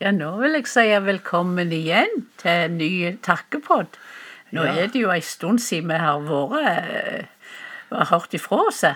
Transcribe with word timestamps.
Ja, 0.00 0.10
nå 0.16 0.30
vil 0.40 0.54
jeg 0.56 0.68
si 0.70 0.86
velkommen 1.04 1.72
igjen 1.76 2.22
til 2.40 2.50
en 2.66 2.78
ny 2.80 2.90
takkepod. 3.24 3.98
Nå 4.56 4.64
Ja. 4.64 4.72
er 4.84 4.86
det 4.88 5.02
jo 5.02 5.10
en 5.12 5.22
stund 5.22 5.60
siden 5.60 5.88
vi 5.92 5.98
har 6.00 6.20
vært 6.24 6.88
eh, 6.88 7.24
har 7.92 8.06
hørt 8.10 8.32
ifra 8.34 8.62
oss. 8.68 8.82
Ja, 8.82 8.94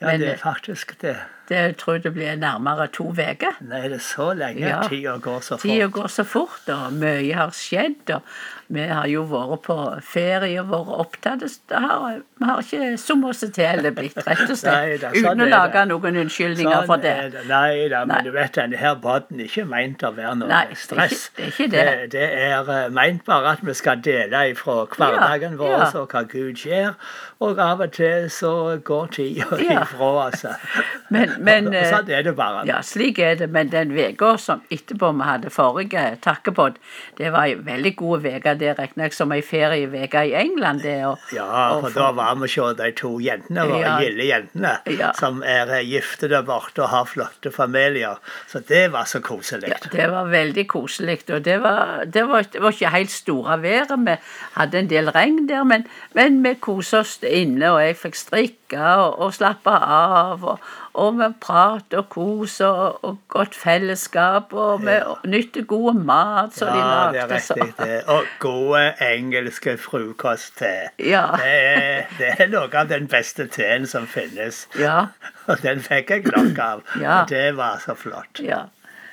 Men 0.00 0.20
det 0.20 0.28
er 0.28 0.32
eh, 0.32 0.38
faktisk 0.38 0.96
det. 1.02 1.16
Det, 1.48 1.56
jeg 1.56 1.76
tror 1.80 1.98
det 2.04 2.12
blir 2.14 2.36
nærmere 2.36 2.86
to 2.92 3.08
uker. 3.12 3.56
Nei, 3.64 3.82
det 3.88 3.98
er 3.98 4.04
så 4.04 4.32
lenge. 4.36 4.60
Ja. 4.68 4.82
Tida 4.88 5.16
går 5.24 5.40
så 5.40 5.56
Tida 5.62 5.86
fort. 5.88 5.92
går 5.98 6.08
så 6.18 6.24
fort, 6.24 6.68
og 6.74 6.92
mye 6.92 7.34
har 7.34 7.50
skjedd. 7.56 8.10
og 8.14 8.22
Vi 8.68 8.82
har 8.84 9.06
jo 9.08 9.22
vært 9.24 9.62
på 9.64 9.76
ferie 10.04 10.60
og 10.60 10.68
vært 10.68 10.90
opptatt. 11.00 11.44
Har, 11.72 12.18
vi 12.38 12.44
har 12.44 12.58
ikke 12.60 12.98
summet 13.00 13.30
oss 13.30 13.40
til 13.56 13.82
det 13.82 13.94
blitt, 13.96 14.18
rett 14.26 14.42
og 14.44 14.58
slett. 14.60 14.74
Nei, 14.74 14.98
sånn 14.98 15.24
Uten 15.24 15.40
å 15.40 15.48
lage 15.48 15.72
det. 15.72 15.86
noen 15.88 16.18
unnskyldninger 16.24 16.84
for 16.90 16.96
det. 17.00 17.14
det. 17.32 17.46
Nei 17.48 17.88
da, 17.88 18.02
men 18.04 18.16
Nei. 18.18 18.22
du 18.26 18.30
vet 18.36 18.52
denne 18.60 18.76
her 18.76 18.94
podden 19.00 19.40
er 19.40 19.48
ikke 19.48 19.64
meint 19.70 20.04
å 20.04 20.12
være 20.14 20.34
noe 20.42 20.48
Nei, 20.52 20.64
det 20.68 20.76
er 20.76 20.82
stress. 20.82 21.30
ikke- 21.30 21.38
det 21.38 21.46
er 21.46 21.48
ikke 21.48 21.70
det. 21.70 21.86
det. 21.86 22.10
Det 22.12 22.28
er 22.44 22.70
eh, 22.76 22.88
meint 22.90 23.24
bare 23.24 23.54
at 23.56 23.64
vi 23.64 23.72
skal 23.74 23.96
dele 24.04 24.44
ifra 24.52 24.84
hverdagen 24.86 25.52
Ja, 25.52 25.56
vår 25.64 25.70
ja. 25.78 25.90
og 26.02 26.08
hva 26.12 26.22
Gud 26.28 26.54
gjør. 26.60 26.94
Og 27.40 27.58
av 27.58 27.80
og 27.80 27.92
til 27.92 28.28
så 28.28 28.52
går 28.84 29.06
tida 29.16 29.46
Ja. 29.64 29.80
ifra 29.82 30.28
oss. 30.28 30.44
Men, 31.10 31.36
men 31.44 31.68
sånn 31.72 32.08
er 32.10 32.22
det 32.26 32.34
bare. 32.36 32.64
Ja, 32.68 32.80
slik 32.82 33.18
er 33.18 33.34
det. 33.40 33.48
Men 33.50 33.68
den 33.72 33.92
uka 33.96 34.36
som 34.38 34.62
etterpå 34.70 35.10
vi 35.18 35.24
hadde 35.28 35.50
forrige 35.50 36.04
takkepod, 36.24 36.76
det 37.18 37.32
var 37.32 37.46
ei 37.48 37.54
veldig 37.54 37.94
god 37.96 38.26
uke. 38.26 38.54
Det 38.58 38.74
regner 38.78 39.04
jeg 39.08 39.12
som 39.16 39.32
ei 39.32 39.40
ferieuke 39.42 40.24
i 40.28 40.34
England. 40.34 40.82
det. 40.82 41.04
Og, 41.06 41.18
Ja, 41.34 41.70
og 41.76 41.82
for 41.82 41.90
da 42.00 42.10
var 42.12 42.34
vi 42.36 42.48
hos 42.48 42.76
de 42.76 42.90
to 42.92 43.18
jentene, 43.20 43.66
våre 43.68 43.80
Ja. 43.84 43.98
gilde 44.00 44.24
jentene, 44.28 44.78
Ja. 44.98 45.12
som 45.12 45.42
er 45.42 45.66
eh, 45.78 45.84
gifte 45.84 46.28
der 46.28 46.42
borte 46.42 46.82
og 46.82 46.88
har 46.88 47.04
flotte 47.04 47.50
familier. 47.52 48.18
Så 48.46 48.60
det 48.66 48.92
var 48.92 49.04
så 49.04 49.20
koselig. 49.20 49.68
Ja, 49.68 49.76
det 49.92 50.10
var 50.10 50.24
veldig 50.26 50.66
koselig. 50.68 51.20
Og 51.30 51.42
det 51.44 51.60
var, 51.62 52.04
det 52.04 52.28
var, 52.28 52.42
det 52.52 52.60
var 52.62 52.70
ikke 52.72 52.90
helt 52.90 53.10
store 53.10 53.62
været. 53.62 53.98
Vi 54.06 54.16
hadde 54.54 54.78
en 54.78 54.86
del 54.90 55.10
regn 55.10 55.46
der, 55.48 55.64
men, 55.64 55.86
men 56.14 56.42
vi 56.42 56.54
koste 56.54 56.98
oss 56.98 57.18
inne, 57.22 57.70
og 57.72 57.80
jeg 57.82 57.96
fikk 57.96 58.14
strikke 58.14 58.78
og, 58.78 59.18
og 59.20 59.34
slappe 59.34 59.70
av. 59.70 60.44
Og, 60.44 60.58
og 60.94 61.14
med 61.14 61.27
prat 61.40 61.94
og 61.94 62.08
kos 62.12 62.60
og, 62.60 62.98
og 63.04 63.18
godt 63.28 63.54
fellesskap, 63.54 64.52
og 64.52 64.80
med 64.84 65.02
nytte 65.26 65.62
god 65.68 65.94
mat 65.94 66.54
som 66.56 66.68
de 66.72 66.78
Ja, 66.78 67.10
det 67.12 67.20
er 67.22 67.34
riktig. 67.34 67.74
det. 67.78 68.02
Og 68.06 68.24
gode 68.38 68.94
engelske 69.02 69.76
frokost-te. 69.78 70.72
Ja. 70.98 71.26
Det, 71.36 71.52
er- 71.74 72.04
det 72.18 72.32
er 72.38 72.46
noe 72.52 72.68
av 72.74 72.88
den 72.88 73.06
beste 73.08 73.46
teen 73.46 73.86
som 73.86 74.06
finnes. 74.06 74.66
Ja. 74.78 75.06
Og 75.46 75.62
den 75.62 75.80
fikk 75.80 76.10
jeg 76.10 76.24
nok 76.32 76.58
av. 76.58 76.82
Ja. 77.00 77.20
Og 77.22 77.28
det 77.28 77.56
var 77.56 77.78
så 77.84 77.94
flott. 77.94 78.40
Ja. 78.44 78.64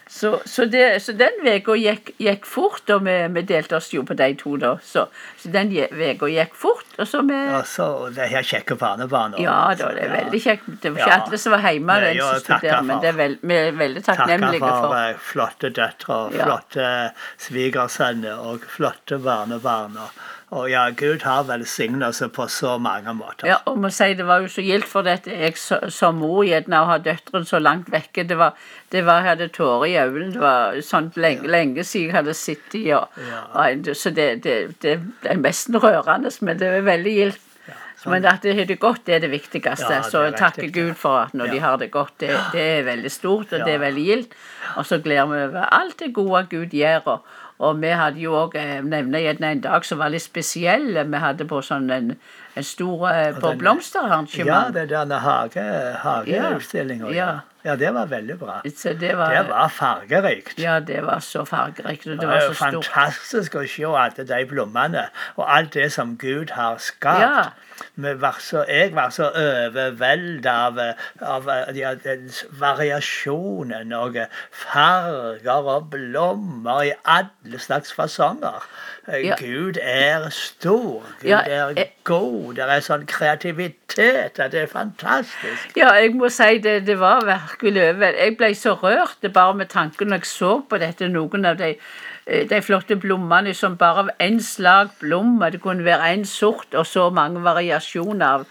Så, 0.08 0.40
så, 0.46 0.66
det, 0.70 1.02
så 1.02 1.14
den 1.18 1.40
uka 1.42 1.74
gikk, 1.82 2.12
gikk 2.22 2.44
fort, 2.46 2.84
og 2.94 3.02
vi, 3.08 3.16
vi 3.34 3.42
delte 3.42 3.76
oss 3.80 3.88
jo 3.94 4.04
på 4.06 4.14
de 4.16 4.28
to, 4.38 4.52
da. 4.62 4.76
Så, 4.86 5.08
så 5.42 5.50
den 5.52 5.72
uka 5.74 6.30
gikk 6.30 6.54
fort, 6.54 6.86
og 7.02 7.08
så 7.10 7.24
vi 7.26 7.40
Og 7.58 7.66
så 7.66 7.88
det 8.14 8.28
her 8.30 8.46
kjekke 8.46 8.78
barnebarnet. 8.78 9.40
Ja 9.42 9.74
da, 9.74 9.90
det 9.98 10.04
er 10.06 10.14
veldig 10.14 10.42
kjekt. 10.44 10.68
Det 10.84 10.92
var 10.94 11.02
ikke 11.02 11.10
Ja. 11.16 11.24
alle 11.26 11.38
som 11.42 11.52
var 11.58 11.66
hjemme 11.72 11.98
den 12.06 12.22
siste 12.22 12.60
der, 12.62 12.82
men 12.86 13.02
det 13.02 13.10
er 13.10 13.18
veld, 13.18 13.38
vi 13.42 13.56
er 13.64 13.72
veldig 13.82 14.04
takknemlige 14.06 14.60
for 14.62 14.86
for. 14.86 14.96
eh, 15.02 15.18
flotte 15.32 15.70
døtre 15.82 16.14
og 16.22 16.34
Ja. 16.38 16.46
flotte 16.46 16.88
svigersønner 17.50 18.40
og 18.46 18.66
flotte 18.78 19.18
barnebarn. 19.26 19.98
Og, 19.98 20.10
og 20.56 20.70
ja, 20.72 20.86
Gud 20.96 21.26
har 21.28 21.44
velsignet 21.50 22.08
oss 22.08 22.22
på 22.34 22.48
så 22.52 22.78
mange 22.82 23.14
måter. 23.18 23.48
Ja, 23.50 23.58
og 23.68 23.80
må 23.84 23.92
si 23.94 24.14
Det 24.16 24.26
var 24.28 24.44
jo 24.44 24.52
så 24.52 24.64
gildt 24.64 24.88
for 24.88 25.04
dette 25.08 25.34
jeg 25.36 25.58
som 25.60 26.22
mor 26.22 26.46
gjerne 26.48 26.82
å 26.82 26.90
ha 26.90 26.98
døtrene 27.04 27.48
så 27.50 27.60
langt 27.60 27.92
vekke. 27.92 28.24
Det 28.30 28.38
var, 28.40 28.56
det 28.92 29.04
var, 29.06 29.22
jeg 29.24 29.34
hadde 29.34 29.50
tårer 29.56 29.88
i 29.90 29.98
øynene. 30.00 30.32
Det 30.34 30.44
var 30.44 30.80
sånn 30.86 31.12
lenge, 31.20 31.50
lenge 31.52 31.84
siden 31.84 32.14
jeg 32.14 32.20
hadde 32.22 32.38
sittet 32.40 32.88
og, 32.96 33.20
Ja. 33.30 33.42
og, 33.52 33.92
Så 33.96 34.14
det, 34.16 34.30
det, 34.44 34.56
det 34.82 35.00
er 35.24 35.42
nesten 35.42 35.76
rørende, 35.76 36.32
men 36.42 36.60
det 36.62 36.72
er 36.72 36.88
veldig 36.88 37.18
gildt. 37.20 37.42
Men 38.06 38.26
at 38.30 38.44
de 38.44 38.54
har 38.54 38.68
det 38.70 38.78
godt, 38.80 39.06
det 39.08 39.16
er 39.16 39.24
det 39.24 39.32
viktigste. 39.32 39.88
Ja, 39.90 40.04
så 40.06 40.26
jeg 40.28 40.36
takker. 40.38 40.68
Gud 40.74 40.94
for 41.00 41.24
at 41.24 41.34
når 41.34 41.56
de 41.56 41.62
har 41.64 41.80
det 41.82 41.90
godt. 41.92 42.14
Det, 42.22 42.30
det 42.54 42.62
er 42.62 42.84
veldig 42.86 43.12
stort, 43.12 43.54
og 43.54 43.66
det 43.66 43.74
er 43.74 43.82
veldig 43.82 44.04
gildt. 44.06 44.36
Og 44.78 44.86
så 44.86 45.00
gleder 45.02 45.26
vi 45.32 45.40
over 45.48 45.66
alt 45.74 46.00
det 46.00 46.12
gode 46.14 46.44
Gud 46.52 46.76
gjør. 46.76 47.02
Og, 47.16 47.34
og 47.64 47.80
vi 47.80 47.92
hadde 47.96 48.20
jo 48.20 48.36
òg 48.36 48.58
nevner 48.84 49.24
gjerne 49.24 49.52
en 49.56 49.62
dag 49.64 49.86
som 49.88 50.02
var 50.02 50.12
litt 50.12 50.26
spesiell. 50.26 50.90
Vi 50.98 51.22
hadde 51.24 51.48
på 51.48 51.62
sånn 51.64 51.88
en, 51.94 52.14
en 52.56 52.68
stor 52.68 53.08
eh, 53.14 53.38
på 53.40 53.54
blomsterarrangement. 53.62 54.50
Ja, 54.50 54.62
det 54.76 54.88
er 54.88 54.94
denne 54.98 55.20
hage, 55.24 55.64
hageutstillinga. 56.04 57.12
Ja. 57.16 57.30
Ja. 57.32 57.55
Ja, 57.66 57.76
det 57.76 57.94
var 57.94 58.06
veldig 58.12 58.38
bra. 58.40 58.60
Det 58.64 59.18
var, 59.18 59.34
Det 59.34 59.50
var 59.50 59.68
fargerikt. 59.74 60.60
Ja, 60.62 60.80
det 60.80 61.02
var 61.06 61.20
så 61.20 61.44
fargerikt, 61.46 62.08
og 62.08 62.20
det 62.22 62.28
var 62.28 62.36
er 62.36 62.48
så 62.48 62.54
stort. 62.54 62.86
fantastisk 62.86 63.56
å 63.56 63.66
se 63.68 63.84
alle 63.86 64.26
de 64.30 64.46
blommene 64.46 65.08
og 65.36 65.46
alt 65.58 65.74
det 65.74 65.92
som 65.92 66.16
Gud 66.18 66.50
har 66.56 66.78
skapt. 66.78 67.22
Ja. 67.26 67.46
Var 67.98 68.38
så, 68.40 68.62
jeg 68.70 68.94
var 68.96 69.10
så 69.12 69.26
overveldet 69.36 70.46
av, 70.48 70.78
av 71.20 71.50
ja, 71.76 71.92
variasjonen 72.62 73.92
og 73.98 74.16
farger 74.56 75.70
og 75.76 75.90
blommer 75.92 76.86
i 76.88 76.94
alle 77.04 77.60
slags 77.60 77.92
fasonger. 77.96 78.64
Ja. 79.12 79.36
Gud 79.38 79.78
er 79.82 80.30
stor. 80.34 81.04
Gud 81.22 81.30
Ja, 81.30 81.40
er 81.46 81.74
jeg- 81.76 81.92
god. 82.04 82.56
Det 82.56 82.64
er 82.64 82.80
sånn 82.82 83.06
kreativitet. 83.06 84.40
at 84.40 84.52
Det 84.52 84.62
er 84.62 84.68
fantastisk. 84.68 85.76
Ja, 85.78 85.92
jeg 85.94 86.16
må 86.16 86.30
si 86.30 86.58
det, 86.60 86.86
det 86.88 86.98
var 87.00 87.22
virkelig 87.56 87.90
over. 87.90 88.06
Jeg 88.06 88.38
ble 88.38 88.56
så 88.56 88.74
rørt 88.74 89.34
bare 89.34 89.54
med 89.54 89.68
tanken 89.68 90.08
når 90.08 90.24
jeg 90.24 90.26
så 90.26 90.62
på 90.70 90.78
dette. 90.78 91.08
Noen 91.08 91.46
av 91.46 91.58
de, 91.58 91.76
de 92.26 92.62
flotte 92.66 92.96
blommene 92.98 93.54
som 93.54 93.76
bare 93.78 94.06
av 94.06 94.10
én 94.20 94.40
slag 94.42 94.90
blomster. 95.00 95.52
Det 95.52 95.62
kunne 95.62 95.86
være 95.86 96.14
én 96.16 96.26
sort 96.26 96.74
og 96.74 96.86
så 96.90 97.10
mange 97.14 97.44
variasjoner 97.46 98.26
av, 98.26 98.46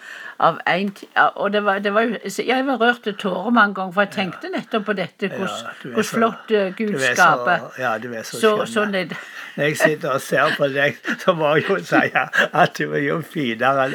av 0.45 0.57
en, 0.67 0.89
og 1.37 1.53
det 1.55 1.61
var, 1.65 1.79
det 1.83 1.93
var 1.95 2.09
Jeg 2.27 2.65
var 2.67 2.79
rørt 2.81 3.03
til 3.07 3.15
tårer 3.19 3.51
mange 3.55 3.75
ganger, 3.75 3.93
for 3.95 4.03
jeg 4.03 4.11
tenkte 4.15 4.51
nettopp 4.55 4.85
på 4.87 4.93
dette. 4.99 5.29
Hvordan, 5.29 5.71
Ja, 5.85 5.91
du 5.97 6.03
så- 6.03 6.17
flott 6.17 6.51
eh, 6.51 6.73
Gud 6.77 6.95
er 6.95 7.15
skaper. 7.15 7.71
ja, 7.79 7.99
du 7.99 8.13
er 8.15 8.23
så, 8.23 8.41
Så, 8.41 8.53
sånn 8.67 8.95
er. 8.95 9.15
Når 9.57 9.65
jeg 9.69 9.77
sitter 9.79 10.11
og 10.11 10.21
ser 10.21 10.55
på 10.59 10.67
deg, 10.75 10.97
så 11.23 11.33
må 11.39 11.53
jeg 11.55 11.69
jo 11.69 11.77
si 11.79 12.11
at 12.53 12.75
du 12.79 12.93
er 12.95 13.05
jo 13.05 13.21
finere 13.23 13.91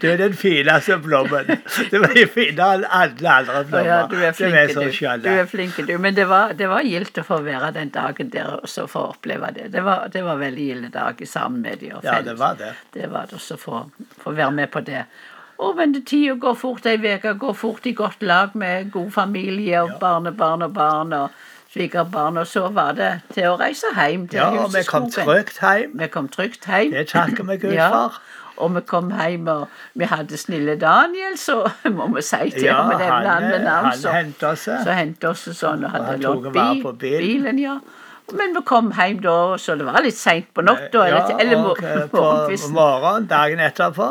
Du 0.00 0.06
er 0.10 0.16
den 0.20 0.34
fineste 0.36 0.98
blommen. 1.00 1.46
Du 1.90 2.02
er 2.02 2.12
jo 2.20 2.26
finere 2.28 2.74
enn 2.74 2.84
alle 2.90 3.30
andre 3.38 3.64
blommer. 3.64 3.88
Ja, 3.88 4.02
du 4.10 4.16
er 4.20 4.32
flink, 4.36 4.54
er 4.54 4.68
så 4.74 4.84
du. 4.84 4.92
skjønn. 4.92 5.22
Du 5.24 5.30
er 5.32 5.46
flink, 5.48 5.76
du. 5.88 5.96
Men 5.98 6.14
det 6.14 6.28
var, 6.28 6.52
det 6.52 6.68
var 6.68 6.84
gildt 6.84 7.18
å 7.18 7.24
få 7.24 7.40
være 7.46 7.72
den 7.78 7.88
dagen 7.94 8.28
der 8.34 8.53
så 8.64 8.86
få 8.86 8.98
oppleve 9.12 9.46
det. 9.54 9.72
Det 9.72 9.82
var, 9.84 10.08
det 10.12 10.24
var 10.24 10.36
veldig 10.36 10.66
gilde 10.68 10.88
dag 10.94 11.22
sammen 11.28 11.62
med 11.62 11.76
de. 11.80 11.92
Og 11.94 12.04
Ja, 12.04 12.20
det 12.22 12.38
var 12.38 12.54
det. 12.54 12.72
Det 12.94 13.10
var 13.12 13.26
det 13.30 13.32
også 13.38 13.54
å 13.54 13.58
få, 13.58 13.90
få 14.22 14.32
være 14.36 14.50
med 14.52 14.70
på 14.70 14.80
det. 14.80 15.04
Og 15.58 15.76
men 15.76 15.92
det- 15.94 16.06
tida 16.06 16.34
går 16.34 16.54
fort, 16.54 16.86
ei 16.86 16.96
uke 17.14 17.34
går 17.38 17.52
fort 17.54 17.86
i 17.86 17.92
godt 17.92 18.22
lag 18.22 18.54
med 18.56 18.90
god 18.92 19.10
familie 19.10 19.82
og 19.82 19.90
barnebarn 20.00 20.62
og 20.62 20.74
barn 20.74 21.12
og 21.12 21.30
svigerbarn. 21.72 22.36
Og 22.38 22.46
så 22.46 22.68
var 22.74 22.92
det 22.92 23.20
til 23.34 23.44
å 23.50 23.56
reise 23.60 23.86
hjem 23.96 24.28
til 24.28 24.38
Ja, 24.38 24.48
og 24.64 24.72
vi 24.74 24.82
kom 24.88 25.10
trygt 25.10 25.58
hjem. 25.62 25.98
Vi 25.98 26.06
kom 26.08 26.28
trygt 26.28 26.66
hjem. 26.66 26.90
Det 26.92 27.08
takker 27.08 27.44
vi 27.44 27.56
Gud 27.56 27.72
Ja, 27.74 27.90
for. 27.90 28.20
Og 28.56 28.74
vi 28.74 28.80
kom 28.86 29.10
hjem, 29.10 29.48
og 29.48 29.68
vi 29.98 30.04
hadde 30.06 30.36
snille 30.38 30.76
Daniel, 30.78 31.34
så 31.38 31.56
må 31.90 32.06
vi 32.14 32.22
si 32.22 32.50
til 32.54 32.68
Ja, 32.68 32.82
ham 32.82 33.00
han 33.00 33.26
han, 33.26 33.66
han 33.66 33.92
så- 33.98 34.12
hentet 34.14 34.42
oss. 34.52 34.60
så 34.68 34.92
hentet 34.94 35.24
oss 35.30 35.48
sånn, 35.58 35.84
og 35.84 35.90
hadde 35.90 36.04
han 36.12 36.20
lånt 36.20 36.44
tok 36.44 36.54
vare 36.54 36.74
bi, 36.74 36.82
på 36.82 36.92
bilen. 36.98 37.20
bilen. 37.42 37.58
ja. 37.58 37.78
Men 38.32 38.54
vi 38.56 38.60
kom 38.64 38.86
hjem 38.96 39.18
da, 39.20 39.34
så 39.60 39.74
det 39.76 39.84
var 39.84 40.00
litt 40.02 40.16
seint 40.16 40.46
på 40.56 40.62
natta. 40.64 41.02
eller, 41.06 41.28
Ja, 41.28 41.38
eller 41.38 41.82
eh, 41.84 42.06
på 42.08 42.22
morgenen 42.72 43.26
dagen 43.28 43.60
etterpå. 43.60 44.06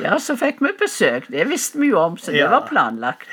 Ja, 0.00 0.16
så 0.18 0.36
fikk 0.40 0.62
vi 0.64 0.72
besøk. 0.80 1.26
Det 1.28 1.44
visste 1.50 1.78
vi 1.78 1.90
jo 1.90 1.98
om, 2.00 2.16
så 2.16 2.32
det 2.32 2.40
Ja. 2.40 2.48
var 2.48 2.64
planlagt. 2.70 3.26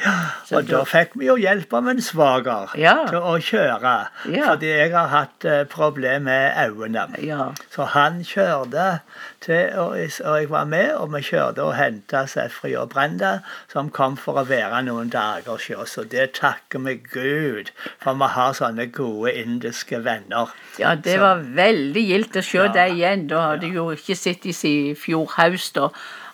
Så 0.46 0.57
Og 0.57 0.68
da 0.68 0.84
fikk 0.84 1.16
vi 1.16 1.28
jo 1.28 1.35
hjelp 1.40 1.73
av 1.73 1.88
en 1.88 2.01
svoger 2.01 2.75
Ja. 2.78 3.06
til 3.07 3.19
å 3.19 3.38
kjøre. 3.40 4.07
Ja. 4.29 4.46
Fordi 4.52 4.67
jeg 4.67 4.91
har 4.91 5.08
hatt 5.08 5.46
uh, 5.46 5.64
problemer 5.64 6.20
med 6.20 6.53
øynene. 6.70 7.23
Ja. 7.23 7.52
Så 7.72 7.85
han 7.96 8.22
kjørte 8.23 8.99
til, 9.46 9.70
og 9.80 9.96
jeg, 10.00 10.12
og 10.26 10.38
jeg 10.42 10.50
var 10.50 10.66
med, 10.70 10.92
og 10.97 11.14
vi 11.14 11.22
kjørte 11.28 11.64
og 11.64 11.76
henta 11.78 12.26
Sefri 12.30 12.74
og 12.76 12.90
Brenda, 12.94 13.36
som 13.72 13.90
kom 13.94 14.18
for 14.18 14.42
å 14.42 14.46
være 14.50 14.82
noen 14.88 15.12
dager 15.14 15.52
hos 15.56 15.70
oss. 15.78 15.97
Og 16.02 16.09
det 16.12 16.32
takker 16.40 16.82
vi 16.86 16.96
Gud, 17.14 17.72
for 18.03 18.18
vi 18.20 18.30
har 18.36 18.53
sånne 18.58 18.90
gode 18.92 19.34
indiske 19.38 20.02
venner. 20.06 20.52
Ja, 20.80 20.96
det 20.96 21.14
Så- 21.16 21.20
var 21.24 21.44
veldig 21.56 22.06
gildt 22.09 22.36
å 22.36 22.44
se 22.44 22.58
Ja. 22.58 22.68
deg 22.68 22.97
igjen. 22.97 23.28
Da 23.28 23.42
hadde 23.50 23.62
du 23.62 23.74
jo 23.74 23.90
ikke 23.92 24.16
sett 24.18 24.42
dem 24.44 24.52
siden 24.52 24.92
i 24.92 24.96
fjor 24.96 25.26
høst. 25.38 25.78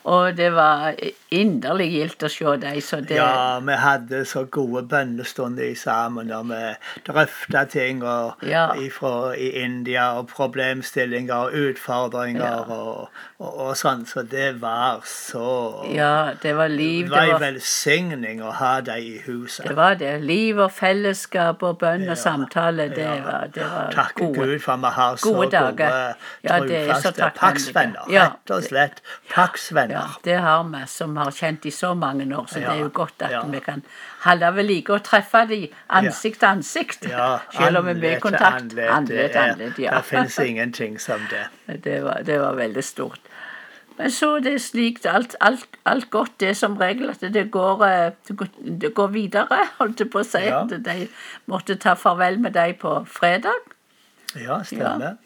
Og, 0.04 0.36
det 0.36 0.48
var 0.54 0.94
inderlig 1.30 1.86
gildt 1.92 2.22
å 2.26 2.28
se 2.28 2.44
dem. 2.58 3.04
Det 3.06 3.14
Ja, 3.16 3.58
vi 3.60 3.72
hadde 3.78 4.24
så 4.26 4.44
gode 4.50 4.82
bønnestunder 4.90 5.74
sammen, 5.78 6.32
og 6.34 6.48
vi 6.48 6.62
drøfta 7.06 7.64
ting 7.70 8.02
og, 8.04 8.34
Ja. 8.42 8.72
ifra, 8.74 9.32
i 9.38 9.48
India, 9.62 10.08
og 10.18 10.26
problemstillinger 10.28 11.34
og 11.34 11.52
utfordringer 11.52 12.42
Ja. 12.42 12.58
og, 12.66 13.08
og, 13.38 13.58
og 13.60 13.76
sånn. 13.76 14.04
Så 14.06 14.22
det 14.28 14.60
var 14.60 15.00
så 15.04 15.84
Ja, 15.94 16.32
det 16.42 16.56
var 16.56 16.68
liv. 16.68 17.04
Det 17.08 17.10
var 17.12 17.34
en 17.36 17.40
velsigning 17.54 18.42
å 18.42 18.50
ha 18.52 18.80
dem 18.80 18.98
i 18.98 19.18
huset. 19.26 19.68
det 19.68 19.76
var 19.76 19.94
det. 19.94 20.20
Liv 20.22 20.58
og 20.58 20.72
fellesskap 20.72 21.62
og 21.62 21.78
bønn 21.78 22.08
og 22.08 22.16
samtale. 22.18 22.88
Det 22.88 22.98
Ja. 22.98 23.20
var, 23.24 23.46
det 23.54 23.62
var 23.62 23.90
Takk 23.92 24.14
gode. 24.14 24.34
Gud 24.34 24.58
for 24.60 24.76
vi 24.76 24.86
har 24.86 25.16
så 25.16 25.32
Gode. 25.32 25.52
Ja, 25.52 26.58
trofaste 26.58 27.12
takknemlige. 27.12 27.38
pakksvenner. 27.38 28.04
Rett 28.08 28.50
og 28.50 28.62
slett 28.64 29.00
pakksvenner. 29.34 29.91
Ja, 29.92 30.02
det 30.24 30.36
har 30.40 30.64
vi, 30.72 30.80
som 30.86 31.16
har 31.20 31.30
kjent 31.30 31.66
i 31.66 31.70
så 31.70 31.92
mange 31.94 32.26
år. 32.36 32.46
Så 32.50 32.60
det 32.60 32.68
er 32.72 32.80
jo 32.82 32.90
godt 32.94 33.22
at 33.22 33.30
Ja. 33.30 33.42
vi 33.46 33.60
kan 33.60 33.82
holde 34.24 34.50
ved 34.56 34.64
like 34.68 34.92
og 34.92 35.02
treffe 35.04 35.44
dem 35.48 35.68
ansikt 35.90 36.38
til 36.40 36.46
ansikt. 36.48 37.08
Ja, 37.10 37.38
Selv 37.52 37.78
om 37.78 37.84
vi 37.86 37.90
er 37.90 38.00
med 38.00 38.16
i 38.16 38.20
kontakt. 38.20 38.62
andlet, 38.62 38.88
Andlet 38.90 39.36
er- 39.36 39.42
andlet, 39.52 39.78
ja. 39.78 39.96
Det 39.96 40.04
finnes 40.04 40.38
ingenting 40.38 40.98
som 41.00 41.20
det. 41.30 41.46
Det 41.84 42.02
var, 42.04 42.22
det 42.26 42.40
var 42.40 42.54
veldig 42.54 42.84
stort. 42.84 43.20
Men 43.98 44.10
så 44.10 44.38
det 44.42 44.54
er 44.54 44.58
slik 44.58 45.04
alt, 45.06 45.34
alt, 45.40 45.66
alt 45.86 46.10
godt 46.10 46.38
det 46.40 46.48
er 46.48 46.54
som 46.54 46.76
regel 46.80 47.10
at 47.10 47.20
det 47.20 47.50
går, 47.50 47.82
eh, 47.84 48.12
det 48.80 48.94
går, 48.94 49.06
videre, 49.12 49.58
holdt 49.78 50.00
jeg 50.00 50.10
på 50.10 50.18
å 50.22 50.24
si. 50.24 50.38
Ja. 50.46 50.62
De 50.64 51.08
måtte 51.46 51.76
ta 51.78 51.92
farvel 51.94 52.38
med 52.40 52.52
deg 52.56 52.78
på 52.80 52.94
fredag. 53.06 53.52
Ja, 54.34 54.62
stemmer. 54.64 55.18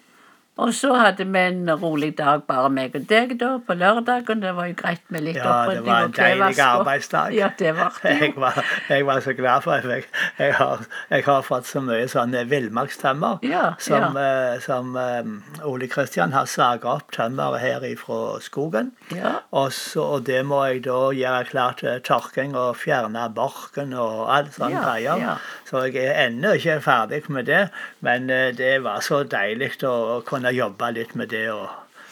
Og 0.57 0.73
så 0.73 0.93
hadde 0.97 1.25
vi 1.29 1.39
en 1.39 1.69
rolig 1.81 2.11
dag, 2.17 2.41
bare 2.49 2.69
meg 2.73 2.95
og 2.97 3.03
deg, 3.09 3.35
da, 3.39 3.49
på 3.67 3.75
lørdagen. 3.77 4.41
Det 4.41 4.53
var 4.57 4.69
jo 4.71 4.75
greit 4.79 5.03
med 5.13 5.21
litt 5.27 5.37
Ja, 5.37 5.65
det 5.69 5.83
var 5.85 6.07
en 6.07 6.09
og 6.09 6.15
klesvask 6.17 6.57
deilig 6.57 6.63
arbeidsdag. 6.65 7.35
Ja, 7.37 7.49
det 7.59 7.73
var 7.77 7.99
det. 8.01 8.13
Jeg 8.27 8.33
var, 8.37 8.57
jeg 8.89 9.05
var 9.05 9.19
så 9.21 9.33
glad 9.37 9.61
for 9.63 9.71
det. 9.85 9.89
jeg, 9.93 10.03
jeg, 10.39 10.53
har, 10.57 10.81
jeg 11.09 11.23
har 11.27 11.41
fått 11.45 11.67
så 11.69 11.81
mye 11.85 12.07
sånne 12.09 12.41
villmarkstømmer 12.49 13.43
Ja, 13.45 13.63
som, 13.79 14.17
eh, 14.17 14.57
som 14.63 14.95
uh, 14.97 15.65
Ole 15.69 15.87
Kristian 15.91 16.33
har 16.33 16.45
saga 16.49 16.95
opp 16.97 17.11
tømmer 17.15 17.57
her 17.61 17.85
ifra 17.87 18.39
skogen. 18.41 18.91
Ja. 19.13 19.35
Og, 19.51 19.71
så, 19.73 20.01
og 20.17 20.25
det 20.27 20.41
må 20.49 20.63
jeg 20.65 20.83
da 20.87 20.97
gjøre 21.15 21.45
klart 21.51 21.81
til 21.83 22.01
tørking 22.07 22.55
og 22.57 22.75
fjerne 22.81 23.27
barken 23.37 23.93
og 23.93 24.25
alt 24.33 24.57
Ja, 24.59 24.69
greier. 24.81 25.21
ja. 25.21 25.35
Så 25.69 25.85
jeg 25.87 26.01
er 26.07 26.25
ennå 26.27 26.55
ikke 26.57 26.79
ferdig 26.81 27.21
med 27.29 27.45
det, 27.49 27.67
men 28.01 28.29
uh, 28.33 28.49
det 28.57 28.73
var 28.85 29.03
så 29.05 29.21
deilig 29.27 29.75
å 29.85 30.21
kunne 30.25 30.46
jobbe 30.55 30.91
litt 30.95 31.15
med 31.15 31.29
det. 31.33 31.47
og, 31.51 31.67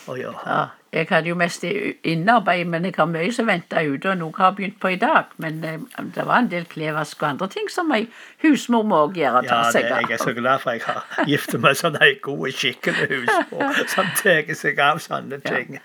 og 0.07 0.19
ja. 0.19 0.33
Ja, 0.45 0.59
jeg 0.95 1.07
hadde 1.09 1.29
jo 1.29 1.35
mest 1.35 1.63
innarbeid, 2.03 2.65
men 2.71 2.85
jeg 2.87 2.93
har 2.97 3.05
mye 3.11 3.31
som 3.35 3.47
venta 3.49 3.81
ute, 3.83 4.09
og 4.13 4.17
noe 4.21 4.33
har 4.37 4.53
begynt 4.57 4.79
på 4.81 4.87
i 4.93 4.99
dag. 5.01 5.33
Men 5.37 5.63
eh, 5.63 5.77
det 6.15 6.25
var 6.27 6.39
en 6.43 6.49
del 6.51 6.65
klevask 6.71 7.21
og 7.23 7.29
andre 7.29 7.47
ting 7.51 7.69
som 7.71 7.91
ei 7.95 8.05
husmor 8.43 8.83
må 8.87 9.01
gjøre. 9.15 9.43
Ja, 9.43 9.49
ta 9.49 9.61
det, 9.65 9.73
seg 9.75 9.89
jeg 9.91 10.15
er 10.17 10.21
så 10.23 10.33
glad 10.37 10.59
for 10.63 10.71
jeg 10.77 10.81
har 10.87 11.03
gifta 11.31 11.59
meg 11.61 11.77
sånn 11.79 11.97
ei 12.03 12.13
god, 12.23 12.47
skikkelig 12.55 13.09
husmor 13.25 13.81
som 13.95 14.09
tar 14.21 14.51
seg 14.55 14.79
av 14.79 15.01
sånne 15.03 15.39
ting. 15.45 15.79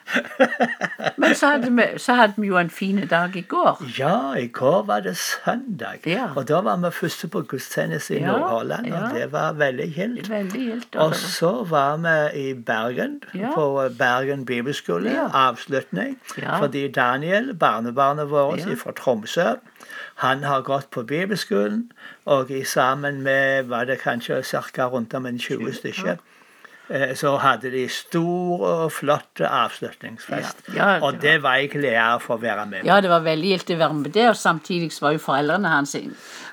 Men 1.21 1.35
så 1.37 1.55
hadde, 1.55 1.71
vi, 1.77 1.87
så 2.01 2.15
hadde 2.19 2.41
vi 2.41 2.49
jo 2.51 2.59
en 2.61 2.71
fin 2.71 3.01
dag 3.11 3.35
i 3.37 3.43
går. 3.49 3.81
Ja, 3.99 4.35
i 4.39 4.47
går 4.53 4.83
var 4.89 5.01
det 5.07 5.17
søndag, 5.21 6.07
Ja. 6.07 6.29
og 6.37 6.47
da 6.49 6.61
var 6.65 6.77
vi 6.83 6.91
første 6.95 7.29
på 7.29 7.43
gudstjeneste 7.51 8.17
i 8.17 8.21
Ja, 8.23 8.33
Nordhordland, 8.33 8.87
og 8.93 8.99
ja. 8.99 9.09
det 9.19 9.33
var 9.33 9.53
veldig 9.59 9.87
gildt. 9.95 10.97
Og 10.97 11.15
så 11.17 11.53
var 11.69 11.97
vi 12.03 12.17
i 12.51 12.55
Bergen, 12.55 13.21
Ja. 13.35 13.53
på 13.55 13.89
Bergen 13.99 14.45
bibelskole, 14.47 15.00
Ja. 15.05 15.29
avslutning. 15.33 16.19
Ja. 16.39 16.59
Fordi 16.59 16.89
Daniel, 16.89 17.55
barnebarnet 17.55 18.31
vårt 18.31 18.59
Ja. 18.59 18.75
fra 18.75 18.93
Tromsø, 18.93 19.55
han 20.17 20.43
har 20.43 20.61
gått 20.63 20.91
på 20.91 21.03
bibelskolen, 21.03 21.93
og 22.27 22.51
i 22.51 22.65
sammen 22.65 23.23
med 23.23 23.65
var 23.69 23.85
det 23.85 23.99
kanskje 23.99 24.43
ca. 24.43 24.85
rundt 24.89 25.15
om 25.15 25.27
en 25.27 25.39
20 25.39 25.73
stykker. 25.73 26.17
Eh, 26.91 27.15
Så 27.15 27.37
hadde 27.39 27.71
de 27.71 27.87
stor 27.89 28.65
og 28.67 28.93
flott 28.93 29.41
avslutningsfest. 29.47 30.63
Ja, 30.75 30.75
ja, 30.75 30.99
det 30.99 31.03
og 31.07 31.21
det 31.23 31.37
var 31.43 31.57
jeg 31.61 31.71
glad 31.73 32.21
for 32.25 32.37
å 32.37 32.43
være 32.43 32.67
med 32.67 32.83
på. 32.83 32.87
Ja, 32.91 33.01
det 33.01 33.11
var 33.13 33.21
veldig 33.25 33.49
gildt 33.55 33.71
å 33.75 33.79
være 33.81 33.95
med 34.01 34.13
det, 34.15 34.29
og 34.31 34.37
samtidig 34.37 34.91
var 35.01 35.13
jo 35.17 35.23
foreldrene 35.23 35.69
hans 35.73 35.97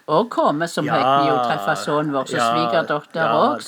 òg 0.08 0.30
kommet, 0.32 0.70
som 0.72 0.86
Ja, 0.88 0.96
fikk 0.96 1.28
jo 1.28 1.36
treffe 1.50 1.74
sønnen 1.82 2.14
vår 2.16 2.22
og 2.22 2.32
ja, 2.32 2.46
svigerdatter 2.54 3.34
òg. 3.36 3.62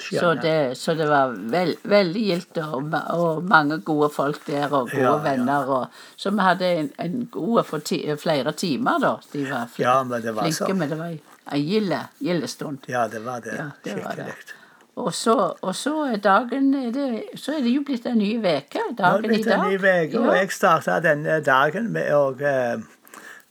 så, 0.00 0.30
det, 0.40 0.54
så 0.80 0.94
det 0.96 1.08
var 1.10 1.34
veld, 1.52 1.76
veldig 1.84 2.22
gildt, 2.30 2.58
og, 2.64 2.94
og 3.12 3.44
mange 3.44 3.78
gode 3.84 4.08
folk 4.14 4.40
der, 4.46 4.64
og 4.72 4.88
gode 4.90 5.18
venner. 5.26 5.68
Og, 5.68 6.00
så 6.16 6.30
vi 6.32 6.40
hadde 6.40 6.72
en, 6.78 6.90
en 6.98 7.28
god 7.30 7.64
for 7.68 7.84
ti, 7.84 8.00
flere 8.16 8.52
timer, 8.56 8.98
da. 9.04 9.14
De 9.32 9.44
var 9.50 9.68
fl 9.74 9.82
Ja, 9.84 10.02
men 10.08 10.22
det 10.24 10.32
var 10.34 10.48
flinke, 10.48 10.70
så. 10.72 10.74
men 10.74 10.88
det 10.88 10.98
var 10.98 11.12
ei- 11.12 11.60
gilde, 11.68 12.48
stund. 12.48 12.78
Ja, 12.88 13.06
det 13.08 13.20
var 13.24 13.40
det. 13.44 13.58
Ja, 13.58 13.70
det 13.84 13.98
var 14.02 14.16
det. 14.16 14.30
Skikkelig. 14.32 14.60
Og 14.96 15.14
så, 15.14 15.34
og 15.62 15.74
så 15.74 15.94
er 16.12 16.20
dagen 16.22 16.72
det, 16.72 17.22
Så 17.34 17.56
er 17.56 17.62
det 17.64 17.72
jo 17.74 17.82
blitt 17.82 18.06
en 18.06 18.18
ny 18.18 18.36
uke. 18.38 18.82
Dagen 18.98 19.32
i 19.34 19.42
dag. 19.42 19.64
en 19.64 19.72
ny 19.72 19.78
veke, 19.82 20.20
og 20.20 20.36
jeg 20.36 20.52
starta 20.54 21.00
denne 21.02 21.40
dagen 21.42 21.90
med 21.92 22.12
å 22.14 22.28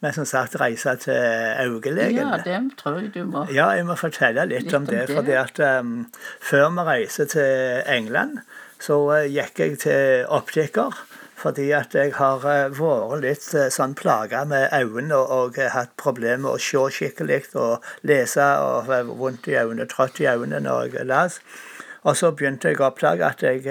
men 0.03 0.11
som 0.11 0.25
sagt 0.27 0.57
reise 0.59 0.95
til 0.99 1.15
øyelegen. 1.15 2.17
Ja, 2.17 2.37
det 2.43 2.57
tror 2.77 2.97
jeg 2.99 3.13
du 3.13 3.23
må. 3.23 3.45
Ja, 3.53 3.69
jeg 3.71 3.85
må 3.87 3.95
fortelle 3.95 4.43
litt, 4.45 4.65
Litt 4.67 4.73
om 4.73 4.81
om 4.81 4.87
det. 4.89 5.07
det. 5.07 5.15
fordi 5.15 5.31
at 5.39 5.59
um, 5.79 5.93
Før 6.41 6.69
vi 6.75 6.83
reiste 6.89 7.25
til 7.25 7.83
England, 7.87 8.41
så 8.83 8.97
uh, 8.99 9.23
gikk 9.23 9.59
jeg 9.59 9.79
til 9.79 10.25
optiker. 10.27 10.99
Fordi 11.43 11.71
at 11.75 11.95
jeg 11.95 12.13
har 12.15 12.45
eh, 12.47 12.69
vært 12.77 13.23
litt 13.23 13.45
eh, 13.57 13.69
sånn 13.73 13.97
plaga 13.99 14.45
med 14.47 14.69
øynene 14.71 15.17
og, 15.17 15.31
og 15.37 15.57
eh, 15.59 15.73
hatt 15.73 15.91
problemer 15.99 16.45
med 16.45 16.51
å 16.53 16.61
se 16.61 16.83
skikkelig 16.97 17.49
og 17.59 17.83
lese 18.07 18.45
og 18.63 18.91
vondt 19.19 19.49
i 19.51 19.57
øynene, 19.59 19.89
trøtt 19.91 20.21
i 20.23 20.29
øynene 20.31 20.61
når 20.63 20.93
jeg 20.93 21.09
leser. 21.09 21.57
Og 22.03 22.15
så 22.19 22.31
begynte 22.35 22.71
jeg 22.71 22.79
å 22.79 22.87
oppdage 22.89 23.23
at 23.27 23.43
jeg, 23.43 23.63